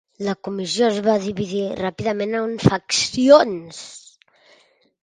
[0.27, 3.85] La comissió es va dividir ràpidament en faccions.